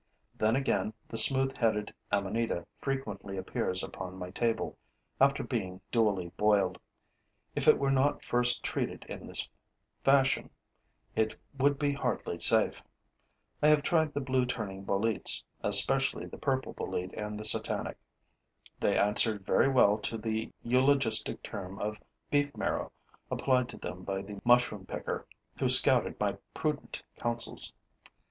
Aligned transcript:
Then 0.35 0.55
again 0.55 0.95
the 1.07 1.17
smooth 1.19 1.55
headed 1.55 1.93
amanita 2.11 2.65
frequently 2.79 3.37
appears 3.37 3.83
upon 3.83 4.15
my 4.17 4.31
table, 4.31 4.75
after 5.19 5.43
being 5.43 5.79
duly 5.91 6.29
boiled: 6.37 6.79
if 7.55 7.67
it 7.67 7.77
were 7.77 7.91
not 7.91 8.23
first 8.25 8.63
treated 8.63 9.05
in 9.07 9.27
this 9.27 9.47
fashion, 10.03 10.49
it 11.15 11.39
would 11.55 11.77
be 11.77 11.93
hardly 11.93 12.39
safe. 12.39 12.81
I 13.61 13.67
have 13.67 13.83
tried 13.83 14.15
the 14.15 14.21
blue 14.21 14.43
turning 14.47 14.85
boletes, 14.85 15.43
especially 15.61 16.25
the 16.25 16.35
purple 16.39 16.73
bolete 16.73 17.13
and 17.13 17.39
the 17.39 17.45
Satanic. 17.45 17.99
They 18.79 18.97
answered 18.97 19.45
very 19.45 19.69
well 19.69 19.99
to 19.99 20.17
the 20.17 20.51
eulogistic 20.63 21.43
term 21.43 21.77
of 21.77 22.01
beef 22.31 22.57
marrow 22.57 22.91
applied 23.29 23.69
to 23.69 23.77
them 23.77 24.01
by 24.03 24.23
the 24.23 24.41
mushroom 24.43 24.87
picker 24.87 25.27
who 25.59 25.69
scouted 25.69 26.19
my 26.19 26.37
prudent 26.55 27.03
counsels. 27.19 27.71